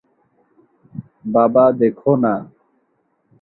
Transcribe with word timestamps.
বাবা, 1.25 1.63
দেখো 1.79 2.11
না! 2.23 2.33